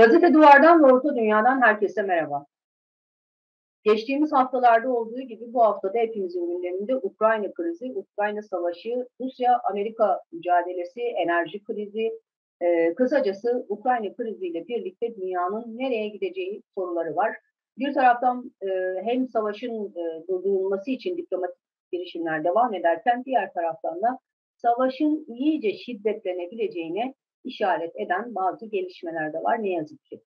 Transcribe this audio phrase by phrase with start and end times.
[0.00, 2.46] Gazete Duvar'dan ve Orta Dünya'dan herkese merhaba.
[3.84, 11.64] Geçtiğimiz haftalarda olduğu gibi bu haftada hepimizin gündeminde Ukrayna krizi, Ukrayna savaşı, Rusya-Amerika mücadelesi, enerji
[11.64, 12.12] krizi,
[12.60, 17.36] e, kısacası Ukrayna kriziyle birlikte dünyanın nereye gideceği soruları var.
[17.78, 18.68] Bir taraftan e,
[19.04, 21.58] hem savaşın e, durdurulması için diplomatik
[21.92, 24.18] girişimler devam ederken diğer taraftan da
[24.56, 30.20] savaşın iyice şiddetlenebileceğine işaret eden bazı gelişmeler de var ne yazık ki.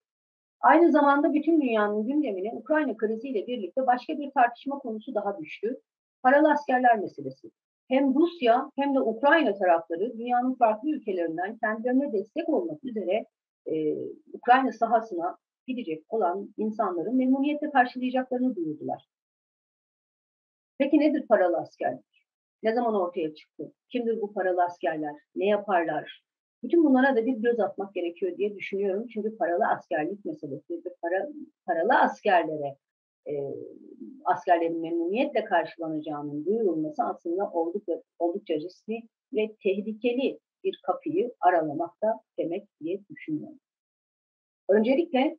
[0.61, 5.81] Aynı zamanda bütün dünyanın gündemine Ukrayna kriziyle birlikte başka bir tartışma konusu daha düştü.
[6.23, 7.51] Paralı askerler meselesi.
[7.89, 13.27] Hem Rusya hem de Ukrayna tarafları dünyanın farklı ülkelerinden kendilerine destek olmak üzere
[13.67, 13.97] e,
[14.33, 19.09] Ukrayna sahasına gidecek olan insanların memnuniyetle karşılayacaklarını duyurdular.
[20.79, 22.27] Peki nedir paralı askerlik?
[22.63, 23.73] Ne zaman ortaya çıktı?
[23.89, 25.15] Kimdir bu paralı askerler?
[25.37, 26.25] Ne yaparlar?
[26.65, 29.07] Bütün bunlara da bir göz atmak gerekiyor diye düşünüyorum.
[29.07, 31.29] Çünkü paralı askerlik meselesi, para,
[31.67, 32.77] paralı askerlere
[33.29, 33.33] e,
[34.25, 43.01] askerlerin memnuniyetle karşılanacağının duyurulması aslında oldukça, oldukça riskli ve tehlikeli bir kapıyı aralamakta demek diye
[43.11, 43.59] düşünüyorum.
[44.69, 45.39] Öncelikle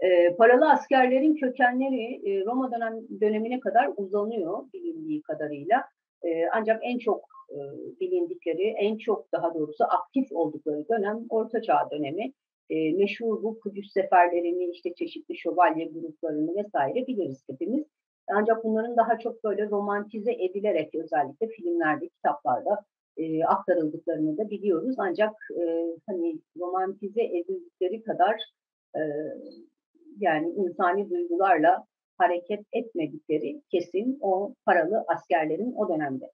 [0.00, 5.84] e, paralı askerlerin kökenleri e, Roma dönem, dönemine kadar uzanıyor bilindiği kadarıyla.
[6.24, 7.58] E, ancak en çok e,
[8.00, 12.32] bilindikleri, en çok daha doğrusu aktif oldukları dönem Orta Çağ dönemi.
[12.70, 17.84] E, meşhur bu Kudüs seferlerini, işte çeşitli şövalye gruplarını vesaire biliriz hepimiz.
[18.28, 22.84] Ancak bunların daha çok böyle romantize edilerek özellikle filmlerde, kitaplarda
[23.16, 24.94] e, aktarıldıklarını da biliyoruz.
[24.98, 25.64] Ancak e,
[26.06, 28.36] hani romantize edildikleri kadar
[28.96, 29.00] e,
[30.18, 31.84] yani insani duygularla
[32.18, 36.30] hareket etmedikleri kesin o paralı askerlerin o dönemde.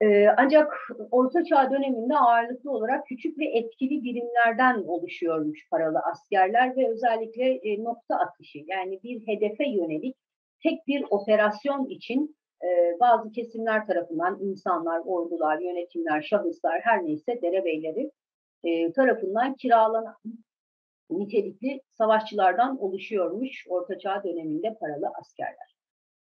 [0.00, 0.72] Ee, ancak
[1.10, 7.84] Orta Çağ döneminde ağırlıklı olarak küçük ve etkili birimlerden oluşuyormuş paralı askerler ve özellikle e,
[7.84, 10.16] nokta atışı yani bir hedefe yönelik
[10.62, 18.10] tek bir operasyon için e, bazı kesimler tarafından insanlar, ordular, yönetimler, şahıslar her neyse derebeyleri
[18.64, 20.16] e, tarafından kiralanan
[21.10, 25.74] nitelikli savaşçılardan oluşuyormuş Orta Çağ döneminde paralı askerler.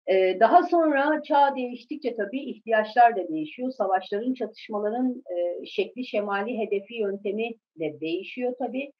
[0.07, 3.71] Ee, daha sonra çağ değiştikçe tabii ihtiyaçlar da değişiyor.
[3.71, 8.91] Savaşların, çatışmaların e, şekli, şemali, hedefi, yöntemi de değişiyor tabii.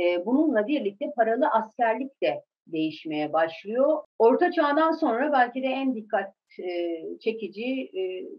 [0.00, 4.02] E, bununla birlikte paralı askerlik de değişmeye başlıyor.
[4.18, 7.90] Orta çağdan sonra belki de en dikkat e, çekici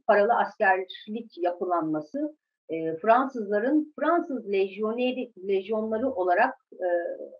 [0.07, 2.37] paralı askerlik yapılanması
[3.01, 6.55] Fransızların Fransız lejyoneri, lejyonları olarak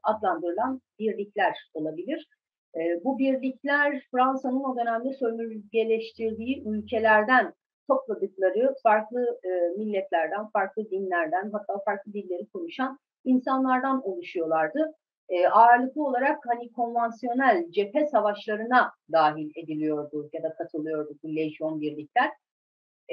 [0.04, 2.28] adlandırılan birlikler olabilir.
[2.76, 7.54] E, bu birlikler Fransa'nın o dönemde sömürgeleştirdiği ülkelerden
[7.88, 14.94] topladıkları farklı e, milletlerden, farklı dinlerden, hatta farklı dilleri konuşan insanlardan oluşuyorlardı.
[15.30, 22.30] E, ağırlıklı olarak hani konvansiyonel cephe savaşlarına dahil ediliyordu ya da katılıyordu bu lejyon birlikler.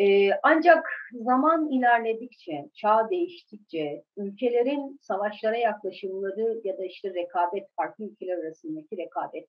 [0.00, 8.38] E, ancak zaman ilerledikçe, çağ değiştikçe, ülkelerin savaşlara yaklaşımları ya da işte rekabet, farklı ülkeler
[8.38, 9.48] arasındaki rekabet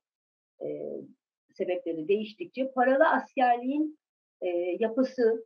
[0.61, 0.67] e,
[1.53, 3.99] sebepleri değiştikçe paralı askerliğin
[4.41, 4.47] e,
[4.79, 5.45] yapısı,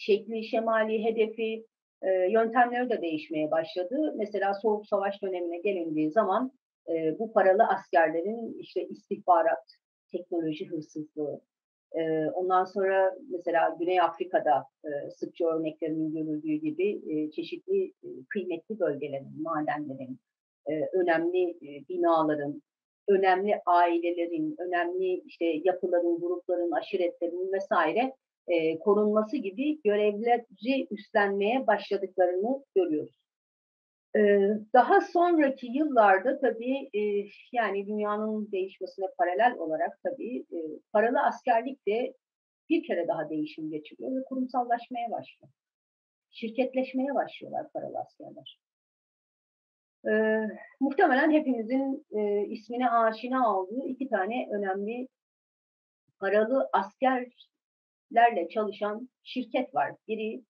[0.00, 1.66] şekli, şemali, hedefi,
[2.02, 4.14] e, yöntemleri de değişmeye başladı.
[4.16, 6.52] Mesela Soğuk Savaş dönemine gelindiği zaman
[6.88, 9.64] e, bu paralı askerlerin işte istihbarat,
[10.12, 11.40] teknoloji hırsızlığı,
[12.34, 14.64] ondan sonra mesela Güney Afrika'da
[15.10, 17.92] sıkça örneklerinin görüldüğü gibi çeşitli
[18.28, 20.18] kıymetli bölgelerin, madenlerin,
[20.92, 21.56] önemli
[21.88, 22.62] binaların,
[23.08, 28.12] önemli ailelerin, önemli işte yapıların, grupların, aşiretlerin vesaire
[28.80, 33.16] korunması gibi görevleri üstlenmeye başladıklarını görüyoruz.
[34.72, 36.90] Daha sonraki yıllarda tabii
[37.52, 40.46] yani dünyanın değişmesine paralel olarak tabii
[40.92, 42.14] paralı askerlik de
[42.68, 45.52] bir kere daha değişim geçiriyor ve kurumsallaşmaya başlıyor.
[46.30, 48.60] Şirketleşmeye başlıyorlar paralı askerler.
[50.80, 52.06] Muhtemelen hepimizin
[52.50, 55.08] ismine aşina olduğu iki tane önemli
[56.20, 59.92] paralı askerlerle çalışan şirket var.
[60.08, 60.42] Biri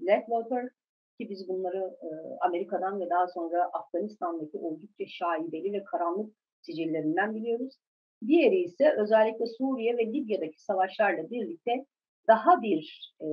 [0.00, 0.68] Blackwater,
[1.18, 2.08] ki biz bunları e,
[2.40, 7.74] Amerika'dan ve daha sonra Afganistan'daki oldukça şaibeli ve karanlık sicillerinden biliyoruz.
[8.26, 11.86] Diğeri ise özellikle Suriye ve Libya'daki savaşlarla birlikte
[12.28, 13.26] daha bir e,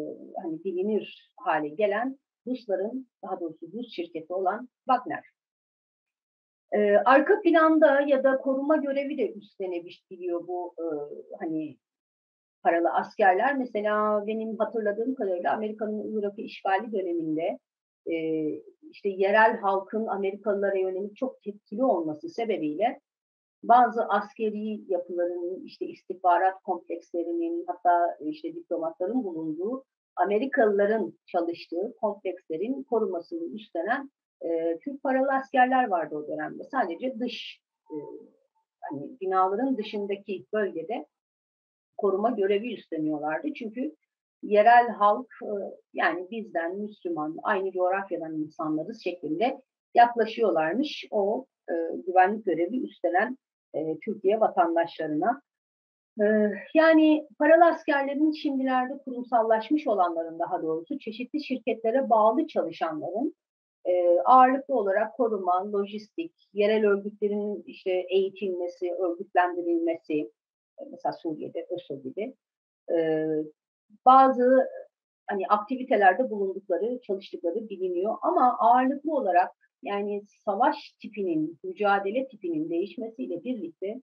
[0.43, 5.23] hani bilinir hale gelen Rusların, daha doğrusu Rus şirketi olan Wagner.
[6.71, 10.85] Ee, arka planda ya da koruma görevi de üstlenebiliyor bu e,
[11.39, 11.77] hani
[12.63, 13.57] paralı askerler.
[13.57, 17.59] Mesela benim hatırladığım kadarıyla Amerika'nın Irak'ı işgali döneminde
[18.07, 18.15] e,
[18.91, 22.99] işte yerel halkın Amerikalılara yönelik çok tepkili olması sebebiyle
[23.63, 29.83] bazı askeri yapıların, işte istihbarat komplekslerinin, hatta işte diplomatların bulunduğu
[30.15, 34.11] Amerikalıların çalıştığı komplekslerin korumasını üstlenen
[34.41, 36.63] e, Türk paralı askerler vardı o dönemde.
[36.63, 37.61] Sadece dış,
[37.91, 37.95] e,
[38.81, 41.05] hani binaların dışındaki bölgede
[41.97, 43.53] koruma görevi üstleniyorlardı.
[43.53, 43.95] Çünkü
[44.43, 45.51] yerel halk e,
[45.93, 49.61] yani bizden Müslüman, aynı coğrafyadan insanlarız şeklinde
[49.93, 51.73] yaklaşıyorlarmış o e,
[52.07, 53.37] güvenlik görevi üstlenen
[53.75, 55.41] e, Türkiye vatandaşlarına.
[56.21, 56.25] E,
[56.73, 63.35] yani paralı askerlerin şimdilerde kurumsallaşmış olanların daha doğrusu çeşitli şirketlere bağlı çalışanların
[63.85, 70.31] e, ağırlıklı olarak koruma, lojistik, yerel örgütlerin işte eğitilmesi, örgütlendirilmesi,
[70.79, 72.35] e, mesela Suriye'de ÖSO gibi
[72.91, 73.27] e,
[74.05, 74.67] bazı
[75.27, 79.51] hani aktivitelerde bulundukları, çalıştıkları biliniyor ama ağırlıklı olarak
[79.81, 84.01] yani savaş tipinin, mücadele tipinin değişmesiyle birlikte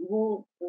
[0.00, 0.66] bu e,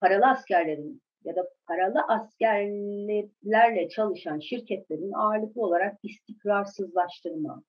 [0.00, 7.62] paralı askerlerin ya da paralı askerlerle çalışan şirketlerin ağırlıklı olarak istikrarsızlaştırma,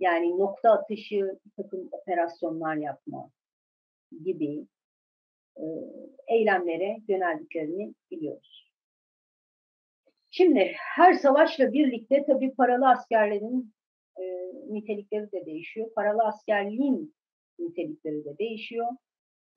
[0.00, 3.30] yani nokta atışı takım operasyonlar yapma
[4.24, 4.66] gibi
[6.28, 8.64] eylemlere yöneldiklerini biliyoruz.
[10.30, 13.74] Şimdi her savaşla birlikte tabii paralı askerlerin
[14.18, 14.22] e,
[14.70, 15.90] nitelikleri de değişiyor.
[15.96, 17.14] Paralı askerliğin
[17.58, 18.86] nitelikleri de değişiyor.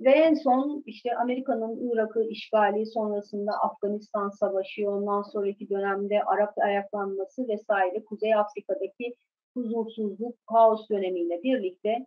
[0.02, 7.48] Ve en son işte Amerika'nın Irak'ı işgali sonrasında Afganistan Savaşı, ondan sonraki dönemde Arap ayaklanması
[7.48, 9.16] vesaire Kuzey Afrika'daki
[9.54, 12.06] huzursuzluk, kaos dönemiyle birlikte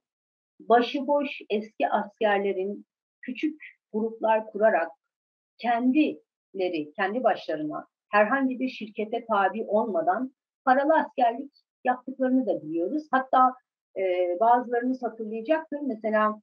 [0.61, 2.87] başıboş eski askerlerin
[3.23, 4.89] küçük gruplar kurarak
[5.59, 10.35] kendileri, kendi başlarına herhangi bir şirkete tabi olmadan
[10.65, 11.53] paralı askerlik
[11.85, 13.09] yaptıklarını da biliyoruz.
[13.11, 13.55] Hatta
[13.97, 15.81] e, bazılarınız hatırlayacaktır.
[15.81, 16.41] Mesela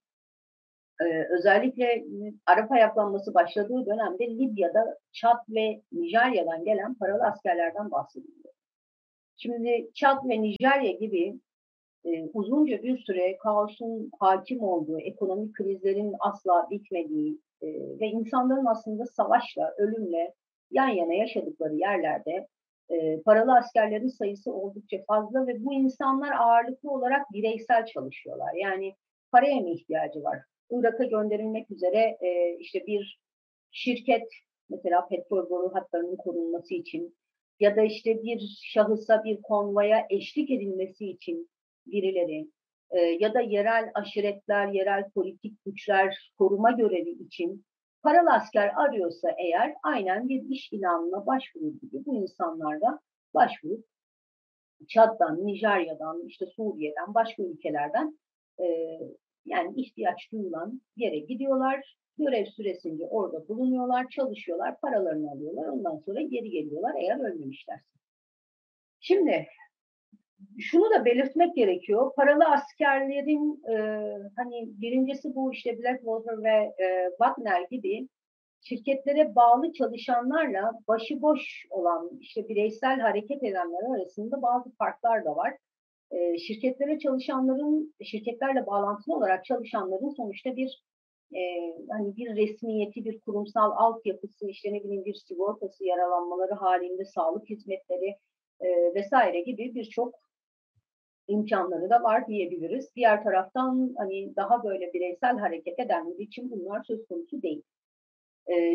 [1.02, 2.06] e, özellikle
[2.46, 8.54] Arap ayaklanması başladığı dönemde Libya'da Çat ve Nijerya'dan gelen paralı askerlerden bahsediliyor.
[9.38, 11.40] Şimdi Çat ve Nijerya gibi
[12.08, 17.68] e, uzunca bir süre kaosun hakim olduğu, ekonomik krizlerin asla bitmediği e,
[18.00, 20.34] ve insanların aslında savaşla, ölümle
[20.72, 22.48] yan yana yaşadıkları yerlerde
[22.90, 28.54] e, paralı askerlerin sayısı oldukça fazla ve bu insanlar ağırlıklı olarak bireysel çalışıyorlar.
[28.54, 28.94] Yani
[29.32, 30.40] paraya mı ihtiyacı var?
[30.72, 33.20] Irak'a gönderilmek üzere e, işte bir
[33.72, 34.28] şirket
[34.70, 37.18] mesela petrol boru hatlarının korunması için
[37.60, 41.50] ya da işte bir şahısa bir konvoya eşlik edilmesi için
[41.92, 42.48] birileri
[42.92, 47.66] e, ya da yerel aşiretler, yerel politik güçler koruma görevi için
[48.04, 53.00] paralı asker arıyorsa eğer aynen bir iş ilanına başvurur gibi bu insanlar da
[53.34, 53.86] başvurup
[54.88, 58.20] Çad'dan, Nijerya'dan, işte Suriye'den, başka ülkelerden
[58.60, 58.66] e,
[59.46, 61.98] yani ihtiyaç duyulan yere gidiyorlar.
[62.18, 65.68] Görev süresince orada bulunuyorlar, çalışıyorlar, paralarını alıyorlar.
[65.68, 67.86] Ondan sonra geri geliyorlar eğer ölmemişlerse.
[69.00, 69.48] Şimdi
[70.60, 72.12] şunu da belirtmek gerekiyor.
[72.16, 73.76] Paralı askerlerin e,
[74.36, 78.08] hani birincisi bu işte Blackwater ve e, Wagner gibi
[78.62, 85.58] şirketlere bağlı çalışanlarla başıboş olan işte bireysel hareket edenler arasında bazı farklar da var.
[86.12, 90.84] E, şirketlere çalışanların, şirketlerle bağlantılı olarak çalışanların sonuçta bir
[91.36, 91.42] e,
[91.92, 98.16] hani bir resmiyeti, bir kurumsal altyapısı, işte ne bileyim bir sigortası yaralanmaları halinde sağlık hizmetleri
[98.60, 100.27] e, vesaire gibi birçok
[101.28, 102.96] imkanları da var diyebiliriz.
[102.96, 107.64] Diğer taraftan hani daha böyle bireysel hareket edenler için bunlar söz konusu değil.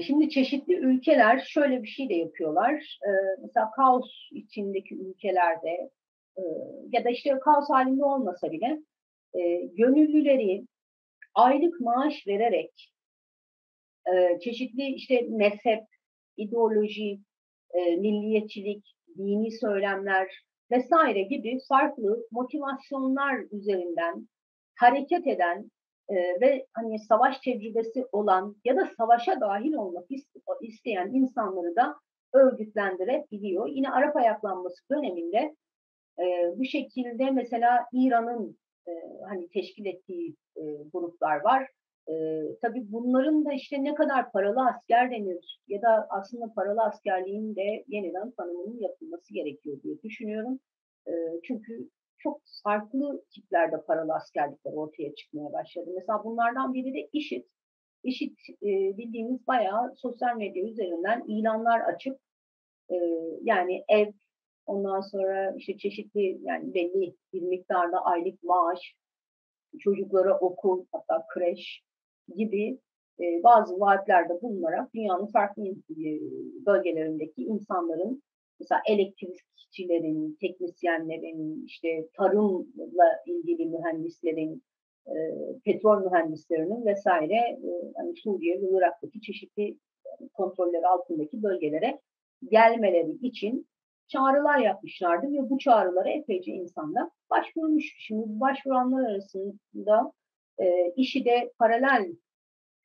[0.06, 2.98] Şimdi çeşitli ülkeler şöyle bir şey de yapıyorlar.
[3.42, 5.90] Mesela kaos içindeki ülkelerde
[6.92, 8.78] ya da işte kaos halinde olmasa bile
[9.72, 10.66] gönüllüleri
[11.34, 12.92] aylık maaş vererek
[14.40, 15.84] çeşitli işte mezhep,
[16.36, 17.18] ideoloji,
[17.98, 20.28] milliyetçilik, dini söylemler,
[20.72, 24.28] vesaire gibi farklı motivasyonlar üzerinden
[24.76, 25.70] hareket eden
[26.08, 30.04] e, ve hani savaş tecrübesi olan ya da savaşa dahil olmak
[30.62, 31.96] isteyen insanları da
[32.34, 33.68] örgütlendirebiliyor.
[33.68, 35.54] Yine Arap ayaklanması döneminde
[36.18, 36.24] e,
[36.56, 38.92] bu şekilde mesela İran'ın e,
[39.28, 40.62] hani teşkil ettiği e,
[40.92, 41.68] gruplar var.
[42.08, 42.12] E,
[42.62, 47.84] tabii bunların da işte ne kadar paralı asker denir ya da aslında paralı askerliğin de
[47.88, 50.60] yeniden tanımının yapılması gerekiyor diye düşünüyorum.
[51.06, 55.90] E, çünkü çok farklı tiplerde paralı askerlikler ortaya çıkmaya başladı.
[55.94, 57.44] Mesela bunlardan biri de IŞİD.
[58.04, 62.18] IŞİD e, bildiğimiz bayağı sosyal medya üzerinden ilanlar açıp
[62.90, 62.96] e,
[63.42, 64.12] yani ev
[64.66, 68.94] Ondan sonra işte çeşitli yani belli bir miktarda aylık maaş,
[69.78, 71.82] çocuklara okul hatta kreş
[72.34, 72.78] gibi
[73.20, 76.20] e, bazı vaatlerde bulunarak dünyanın farklı e,
[76.66, 78.22] bölgelerindeki insanların
[78.60, 84.62] mesela elektrikçilerin, teknisyenlerin, işte tarımla ilgili mühendislerin,
[85.06, 85.14] e,
[85.64, 89.76] petrol mühendislerinin vesaire e, hani Suriye ve Irak'taki çeşitli
[90.32, 92.00] kontrolleri altındaki bölgelere
[92.50, 93.66] gelmeleri için
[94.08, 97.94] çağrılar yapmışlardı ve bu çağrılara epeyce insanda başvurmuş.
[97.98, 100.12] Şimdi başvuranlar arasında
[100.58, 102.12] e, işi de paralel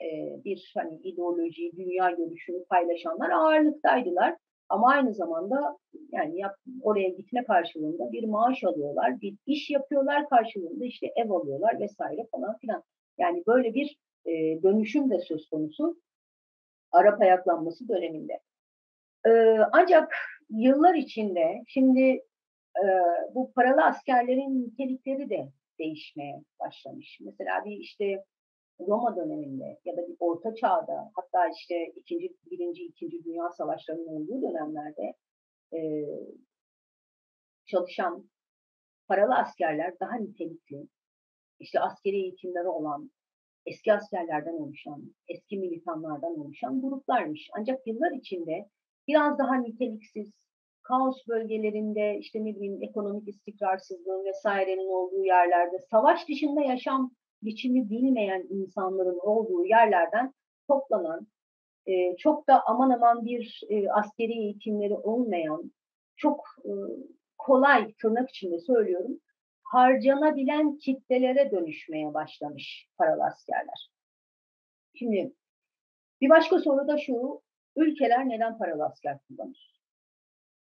[0.02, 0.08] e,
[0.46, 4.36] bir hani ideoloji, dünya görüşünü paylaşanlar ağırlıktaydılar.
[4.70, 5.78] Ama aynı zamanda
[6.12, 11.80] yani yap, oraya gitme karşılığında bir maaş alıyorlar, bir iş yapıyorlar karşılığında işte ev alıyorlar
[11.80, 12.84] vesaire falan filan.
[13.18, 15.98] Yani böyle bir e, dönüşüm de söz konusu
[16.92, 18.40] Arap ayaklanması döneminde.
[19.26, 19.32] E,
[19.72, 20.16] ancak
[20.50, 22.02] yıllar içinde şimdi
[22.84, 22.86] e,
[23.36, 27.19] bu paralı askerlerin nitelikleri de değişmeye başlamış.
[27.22, 28.24] Mesela bir işte
[28.79, 34.41] Roma döneminde ya da bir orta çağda hatta işte ikinci, birinci, ikinci dünya savaşlarının olduğu
[34.41, 35.13] dönemlerde
[35.74, 35.79] e,
[37.65, 38.29] çalışan
[39.07, 40.88] paralı askerler daha nitelikli,
[41.60, 43.12] işte askeri eğitimleri olan,
[43.65, 47.50] eski askerlerden oluşan, eski militanlardan oluşan gruplarmış.
[47.57, 48.69] Ancak yıllar içinde
[49.07, 50.31] biraz daha niteliksiz,
[50.88, 57.12] kaos bölgelerinde işte ne bileyim ekonomik istikrarsızlığın vesairenin olduğu yerlerde savaş dışında yaşam
[57.44, 60.34] biçimi bilmeyen insanların olduğu yerlerden
[60.67, 61.27] toplanan,
[61.86, 65.72] e, çok da aman aman bir e, askeri eğitimleri olmayan,
[66.15, 66.72] çok e,
[67.38, 69.20] kolay tırnak içinde söylüyorum,
[69.63, 73.91] harcanabilen kitlelere dönüşmeye başlamış paralı askerler.
[74.96, 75.34] Şimdi
[76.22, 77.41] bir başka soru da şu,
[77.75, 79.76] ülkeler neden paralı asker kullanır?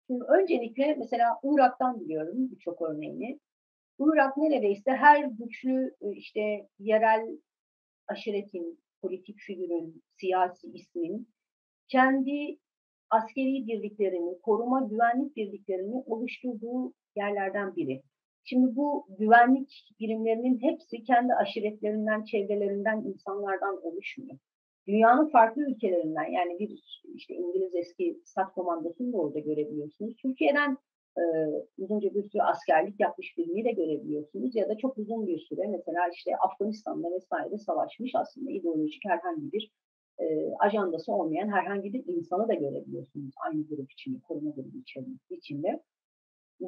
[0.07, 3.39] Şimdi öncelikle mesela Irak'tan biliyorum birçok örneğini.
[3.99, 7.27] Irak neredeyse her güçlü e, işte yerel
[8.07, 11.27] aşiretin, politik figürün, siyasi ismin
[11.87, 12.57] kendi
[13.09, 18.01] askeri birliklerini, koruma güvenlik birliklerini oluşturduğu yerlerden biri.
[18.43, 24.37] Şimdi bu güvenlik birimlerinin hepsi kendi aşiretlerinden, çevrelerinden, insanlardan oluşmuyor.
[24.88, 26.84] Dünyanın farklı ülkelerinden yani bir
[27.15, 30.15] işte İngiliz eski stat komandosunu da orada görebiliyorsunuz.
[30.15, 30.77] Türkiye'den
[31.17, 31.24] e,
[31.77, 36.10] uzunca bir süre askerlik yapmış birini de görebiliyorsunuz ya da çok uzun bir süre mesela
[36.13, 39.72] işte Afganistan'da vesaire savaşmış aslında ideolojik herhangi bir
[40.20, 40.25] e,
[40.60, 44.77] ajandası olmayan herhangi bir insanı da görebiliyorsunuz aynı grup içinde, koruma grubu
[45.29, 45.84] içinde.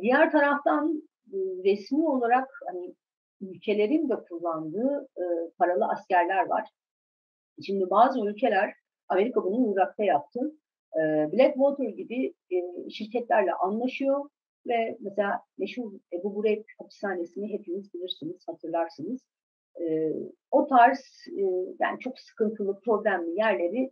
[0.01, 2.95] Diğer taraftan e, resmi olarak hani
[3.41, 5.23] ülkelerin de kullandığı e,
[5.57, 6.69] paralı askerler var.
[7.65, 8.73] Şimdi bazı ülkeler,
[9.07, 10.39] Amerika bunu Irak'ta yaptı.
[10.95, 10.99] E,
[11.31, 14.29] Blackwater gibi e, şirketlerle anlaşıyor
[14.67, 19.21] ve mesela meşhur Ebu Bureyb hapishanesini hepiniz bilirsiniz, hatırlarsınız.
[19.81, 20.13] E,
[20.51, 20.99] o tarz
[21.37, 21.41] e,
[21.79, 23.91] yani çok sıkıntılı, problemli yerleri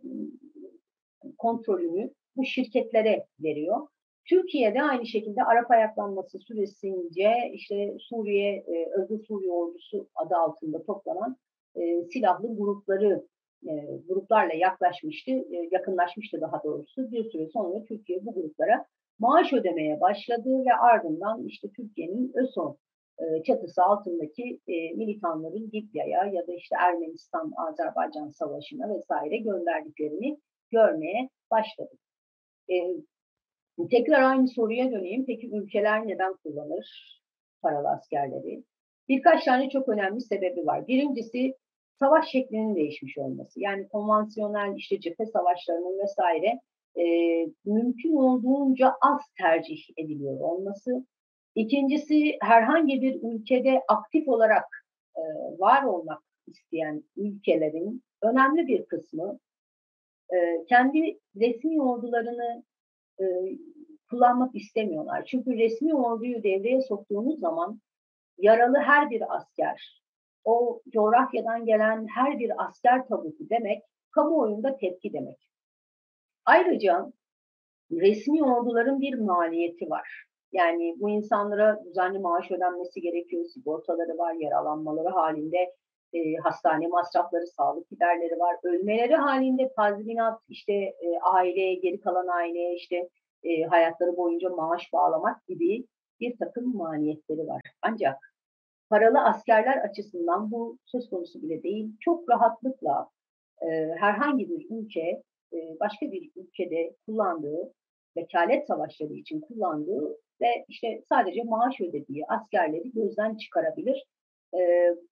[1.38, 3.86] kontrolünü bu şirketlere veriyor.
[4.28, 11.36] Türkiye'de aynı şekilde Arap ayaklanması süresince işte Suriye, e, Özgür Suriye Ordusu adı altında toplanan
[11.76, 13.26] e, silahlı grupları
[13.66, 13.72] e,
[14.08, 17.12] gruplarla yaklaşmıştı, e, yakınlaşmıştı daha doğrusu.
[17.12, 18.84] Bir süre sonra Türkiye bu gruplara
[19.18, 22.78] maaş ödemeye başladı ve ardından işte Türkiye'nin ÖSON
[23.18, 30.38] e, çatısı altındaki e, militanların Libya'ya ya da işte Ermenistan-Azerbaycan savaşına vesaire gönderdiklerini
[30.70, 32.00] görmeye başladık.
[32.70, 32.74] E,
[33.90, 35.24] tekrar aynı soruya döneyim.
[35.26, 37.18] Peki ülkeler neden kullanır
[37.62, 38.64] paralı askerleri?
[39.08, 40.86] Birkaç tane çok önemli sebebi var.
[40.86, 41.54] Birincisi
[41.98, 43.60] savaş şeklinin değişmiş olması.
[43.60, 46.60] Yani konvansiyonel işte cephe savaşlarının vesaire
[46.96, 47.04] e,
[47.64, 51.06] mümkün olduğunca az tercih ediliyor olması.
[51.54, 54.64] İkincisi herhangi bir ülkede aktif olarak
[55.16, 55.22] e,
[55.58, 59.38] var olmak isteyen ülkelerin önemli bir kısmı
[60.32, 62.64] e, kendi resmi ordularını
[63.20, 63.24] e,
[64.10, 65.24] kullanmak istemiyorlar.
[65.24, 67.80] Çünkü resmi orduyu devreye soktuğunuz zaman
[68.38, 70.02] yaralı her bir asker,
[70.48, 75.50] o coğrafyadan gelen her bir asker tabutu demek, kamuoyunda tepki demek.
[76.44, 77.12] Ayrıca
[77.92, 80.24] resmi orduların bir maliyeti var.
[80.52, 85.74] Yani bu insanlara düzenli maaş ödenmesi gerekiyor, sigortaları var, yaralanmaları halinde
[86.12, 88.56] e, hastane masrafları, sağlık giderleri var.
[88.62, 93.08] Ölmeleri halinde tazminat, işte e, aileye, geri kalan aileye işte
[93.42, 95.86] e, hayatları boyunca maaş bağlamak gibi
[96.20, 97.62] bir takım maliyetleri var.
[97.82, 98.27] Ancak
[98.90, 101.96] paralı askerler açısından bu söz konusu bile değil.
[102.00, 103.08] Çok rahatlıkla
[103.62, 103.66] e,
[103.98, 107.72] herhangi bir ülke e, başka bir ülkede kullandığı
[108.16, 114.04] vekalet savaşları için kullandığı ve işte sadece maaş ödediği askerleri gözden çıkarabilir.
[114.54, 114.60] E,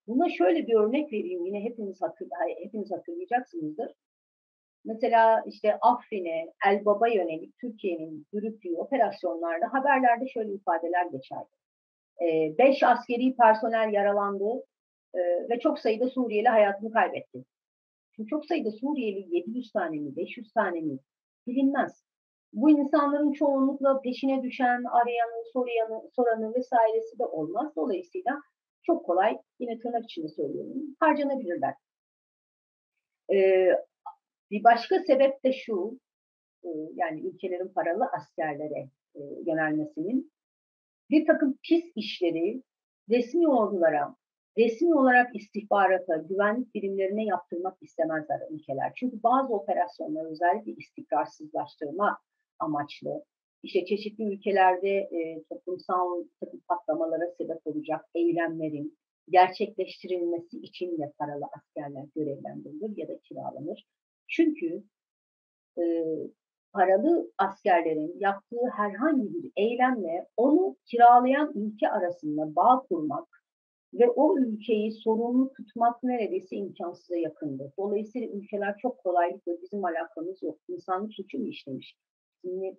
[0.06, 2.28] buna şöyle bir örnek vereyim yine hepiniz, hatır,
[2.62, 3.92] hepiniz hatırlayacaksınızdır.
[4.84, 11.50] Mesela işte Afrin'e, Elbab'a yönelik Türkiye'nin yürüttüğü operasyonlarda haberlerde şöyle ifadeler geçerdi.
[12.22, 14.64] E, beş askeri personel yaralandı
[15.14, 15.18] e,
[15.50, 17.44] ve çok sayıda Suriyeli hayatını kaybetti.
[18.16, 20.98] Şimdi çok sayıda Suriyeli 700 tane mi, 500 tane mi
[21.46, 22.04] bilinmez.
[22.52, 27.72] Bu insanların çoğunlukla peşine düşen, arayanı, soruyanı, soranı vesairesi de olmaz.
[27.76, 28.40] Dolayısıyla
[28.82, 31.74] çok kolay, yine tırnak içinde söylüyorum, harcanabilirler.
[33.32, 33.70] Ee,
[34.50, 36.00] bir başka sebep de şu,
[36.64, 40.32] e, yani ülkelerin paralı askerlere e, yönelmesinin
[41.10, 42.62] bir takım pis işleri
[43.10, 44.16] resmi ordulara,
[44.58, 48.92] resmi olarak istihbarata, güvenlik birimlerine yaptırmak istemezler ülkeler.
[48.96, 52.18] Çünkü bazı operasyonlar özellikle istikrarsızlaştırma
[52.58, 53.24] amaçlı,
[53.62, 58.98] işte çeşitli ülkelerde e, toplumsal takım patlamalara sebep olacak eylemlerin
[59.28, 63.86] gerçekleştirilmesi için de paralı askerler görevlendirilir ya da kiralanır.
[64.28, 64.82] Çünkü
[65.78, 65.82] e,
[66.76, 73.28] paralı askerlerin yaptığı herhangi bir eylemle onu kiralayan ülke arasında bağ kurmak
[73.94, 77.72] ve o ülkeyi sorumlu tutmak neredeyse imkansıza yakındır.
[77.78, 80.58] Dolayısıyla ülkeler çok kolaylıkla bizim alakamız yok.
[80.68, 81.96] İnsanlık suçu mu işlemiş?
[82.40, 82.76] Şimdi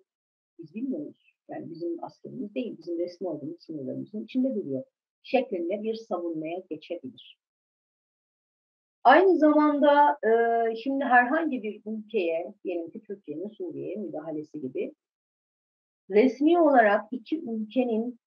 [0.58, 1.34] biz bilmiyoruz.
[1.50, 4.84] Yani bizim askerimiz değil, bizim resmi olduğumuz sınırlarımızın içinde duruyor.
[5.22, 7.37] Şeklinde bir savunmaya geçebilir.
[9.04, 10.30] Aynı zamanda e,
[10.76, 14.94] şimdi herhangi bir ülkeye, diyelim ki Türkiye'nin Suriye'ye müdahalesi gibi
[16.10, 18.20] resmi olarak iki ülkenin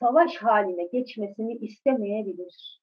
[0.00, 2.80] savaş haline geçmesini istemeyebilir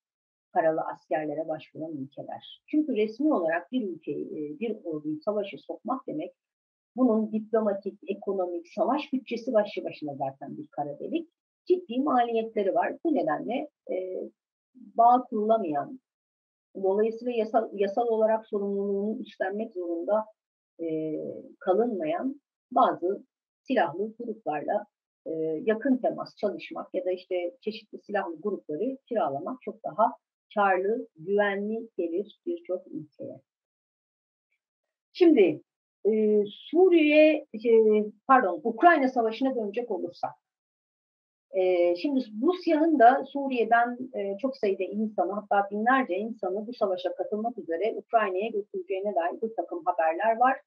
[0.53, 2.61] paralı askerlere başvuran ülkeler.
[2.67, 6.33] Çünkü resmi olarak bir ülkeyi, bir orduyu savaşa sokmak demek
[6.95, 11.29] bunun diplomatik, ekonomik, savaş bütçesi başlı başına zaten bir kara delik.
[11.65, 12.93] Ciddi maliyetleri var.
[13.03, 13.95] Bu nedenle e,
[14.75, 15.99] bağ kurulamayan,
[16.83, 20.25] dolayısıyla yasal, yasal olarak sorumluluğunu üstlenmek zorunda
[20.81, 20.85] e,
[21.59, 23.23] kalınmayan bazı
[23.61, 24.85] silahlı gruplarla
[25.25, 25.31] e,
[25.65, 30.13] yakın temas çalışmak ya da işte çeşitli silahlı grupları kiralamak çok daha
[30.55, 33.41] karlı, güvenli gelir birçok ülkeye.
[35.13, 35.61] Şimdi
[36.05, 37.71] e, Suriye, e,
[38.27, 40.31] pardon Ukrayna Savaşı'na dönecek olursak,
[41.51, 47.57] e, şimdi Rusya'nın da Suriye'den e, çok sayıda insanı, hatta binlerce insanı bu savaşa katılmak
[47.57, 50.61] üzere Ukrayna'ya götüreceğine dair bir takım haberler var.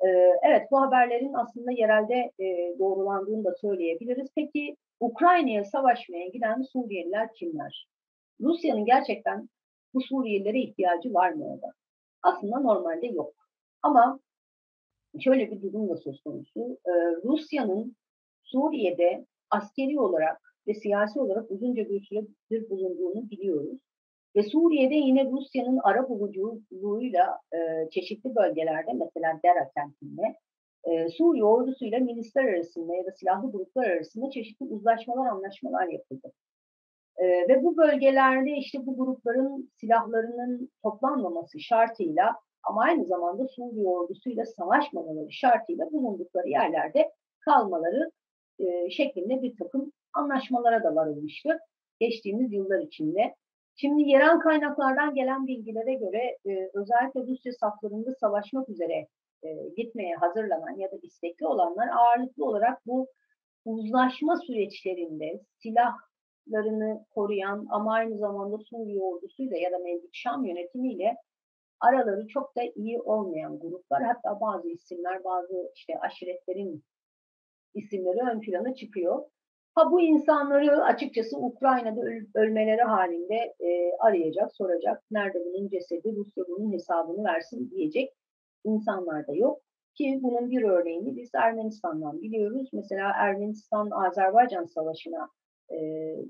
[0.00, 0.08] E,
[0.42, 4.28] evet, bu haberlerin aslında yerelde e, doğrulandığını da söyleyebiliriz.
[4.34, 7.88] Peki Ukrayna'ya savaşmaya giden Suriyeliler kimler?
[8.40, 9.48] Rusya'nın gerçekten
[9.94, 11.72] bu Suriyelilere ihtiyacı var mı orada?
[12.22, 13.34] Aslında normalde yok.
[13.82, 14.20] Ama
[15.20, 16.78] şöyle bir durum da söz konusu.
[16.86, 16.90] Ee,
[17.24, 17.96] Rusya'nın
[18.42, 23.78] Suriye'de askeri olarak ve siyasi olarak uzunca bir süredir bulunduğunu biliyoruz.
[24.36, 30.22] Ve Suriye'de yine Rusya'nın ara buluculuğuyla e, çeşitli bölgelerde mesela Dera kentinde
[30.84, 36.32] e, Suriye ordusuyla milisler arasında ya da silahlı gruplar arasında çeşitli uzlaşmalar, anlaşmalar yapıldı.
[37.16, 44.44] E, ve bu bölgelerde işte bu grupların silahlarının toplanmaması şartıyla ama aynı zamanda Suriye ordusuyla
[44.44, 48.10] savaşmamaları şartıyla bulundukları yerlerde kalmaları
[48.58, 51.58] e, şeklinde bir takım anlaşmalara da varılmıştı
[52.00, 53.34] geçtiğimiz yıllar içinde.
[53.76, 59.06] Şimdi yerel kaynaklardan gelen bilgilere göre e, özellikle Rusya saflarında savaşmak üzere
[59.42, 63.08] e, gitmeye hazırlanan ya da istekli olanlar ağırlıklı olarak bu
[63.64, 71.16] uzlaşma süreçlerinde silahlarını koruyan ama aynı zamanda Suriye ordusuyla ya da mevcut Şam yönetimiyle
[71.80, 74.02] araları çok da iyi olmayan gruplar.
[74.02, 76.84] Hatta bazı isimler, bazı işte aşiretlerin
[77.76, 79.22] isimleri ön plana çıkıyor.
[79.74, 85.02] Ha bu insanları açıkçası Ukrayna'da öl ölmeleri halinde e, arayacak, soracak.
[85.10, 88.12] Nerede bunun cesedi, Rusya bunun hesabını versin diyecek
[88.64, 89.60] insanlar da yok.
[89.94, 92.68] Ki bunun bir örneğini biz Ermenistan'dan biliyoruz.
[92.72, 95.28] Mesela Ermenistan-Azerbaycan savaşına
[95.68, 95.76] e,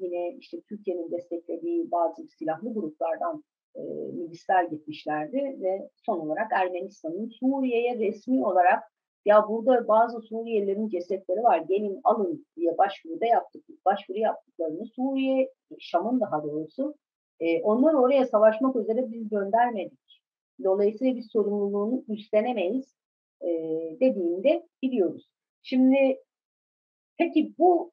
[0.01, 3.81] yine işte Türkiye'nin desteklediği bazı silahlı gruplardan e,
[4.13, 8.83] milisler gitmişlerdi ve son olarak Ermenistan'ın Suriye'ye resmi olarak
[9.27, 16.21] ya burada bazı Suriyelilerin cesetleri var gelin alın diye başvuruda yaptık, başvuru yaptıklarını Suriye, Şam'ın
[16.21, 16.95] daha doğrusu
[17.41, 20.23] e, onlar oraya savaşmak üzere biz göndermedik.
[20.65, 22.97] Dolayısıyla biz sorumluluğunu üstlenemeyiz
[23.41, 23.49] e,
[24.01, 25.29] dediğinde biliyoruz.
[25.63, 26.23] Şimdi
[27.19, 27.93] peki bu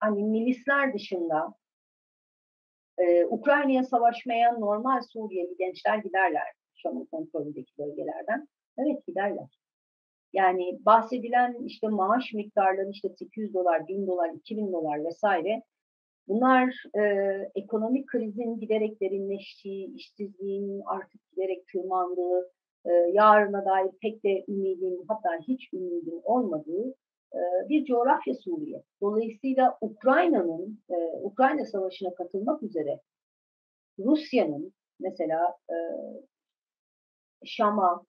[0.00, 1.54] hani milisler dışında
[2.98, 8.48] ee, Ukrayna'ya savaşmaya normal Suriyeli gençler giderler Şam'ın kontrolündeki bölgelerden.
[8.78, 9.61] Evet giderler.
[10.32, 15.24] Yani bahsedilen işte maaş miktarları işte $800, $1000, $2000 vs.
[16.28, 22.50] bunlar, eee, ekonomik krizin giderek derinleştiği, işsizliğin artık giderek tırmandığı,
[22.86, 26.94] eee, yarına dair pek de ümidin hatta hiç ümidin olmadığı,
[27.34, 28.82] eee, bir coğrafya Suriye.
[29.00, 33.00] Dolayısıyla Ukrayna'nın, eee, Ukrayna Savaşı'na katılmak üzere
[33.98, 35.76] Rusya'nın mesela, eee,
[37.44, 38.02] Şam'a,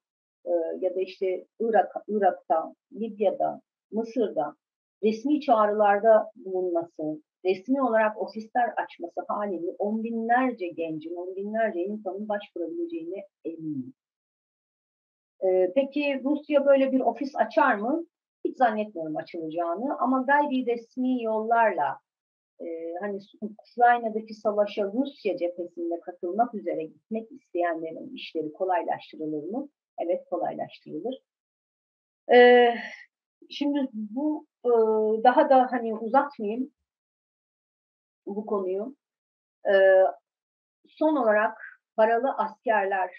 [0.45, 4.55] eee, ya da işte Irak Irak'ta, Libya'da, Mısır'da
[5.03, 13.23] resmî çağrılarda bulunması, resmî olarak ofisler açması hâliyle on binlerce gencin, on binlerce insanın başvurabileceğine
[13.45, 13.93] eminim.
[15.43, 18.05] Eee, peki Rusya böyle bir ofis açar mı?
[18.45, 21.97] Hiç zannetmiyorum açılacağını ama gayri resmî yollarla,
[22.61, 29.69] eee, hani, Ukrayna'daki savaşa Rusya cephesinde katılmak üzere gitmek isteyenlerin işleri kolaylaştırılır mı?
[29.97, 31.23] Evet, kolaylaştırılır.
[32.31, 32.75] Eee,
[33.49, 36.71] şimdi bu, ııı, daha da, hani, uzatmayayım
[38.25, 38.95] bu konuyu.
[39.67, 40.05] Eee,
[40.87, 41.57] son olarak
[41.97, 43.11] paralı askerler,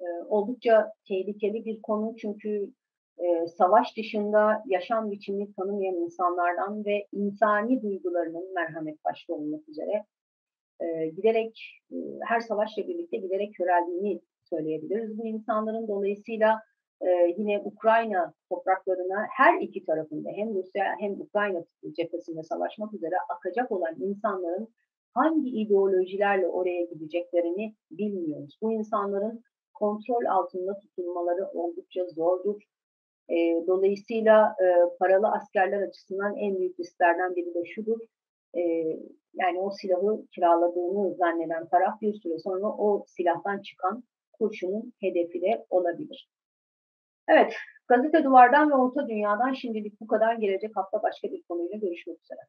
[0.00, 2.72] eee, oldukça tehlikeli bir konu çünkü,
[3.20, 10.04] eee, savaş dışında yaşam biçimini tanımayan insanlardan ve insani duygularının, merhamet başta olmak üzere,
[10.82, 15.88] eee, giderek, eee, her savaşla birlikte giderek köreldiğini söyleyebiliriz bu insanların.
[15.88, 16.60] Dolayısıyla,
[17.02, 21.64] eee, yine Ukrayna topraklarına her 2 tarafın da hem Rusya hem Ukrayna
[21.96, 24.68] cephesinde savaşmak üzere akacak olan insanların
[25.14, 28.58] hangi ideolojilerle oraya gideceklerini bilmiyoruz.
[28.62, 29.42] Bu insanların
[29.74, 32.62] kontrol altında tutulmaları oldukça zordur.
[33.28, 37.98] Eee, dolayısıyla, eee, paralı askerler açısından en büyük risklerden biri de şudur:
[38.54, 39.00] Eee,
[39.34, 44.04] yani o silahı kiraladığını zanneden taraf bir süre sonra o silahtan çıkan
[44.38, 46.28] kurşunun hedefi de olabilir.
[47.28, 47.54] Evet,
[47.88, 50.34] Gazete Duvar'dan ve Orta Dünya'dan şimdilik bu kadar.
[50.34, 52.40] Gelecek hafta başka bir konuyla görüşmek üzere.